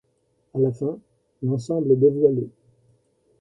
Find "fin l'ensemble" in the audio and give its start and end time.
0.71-1.91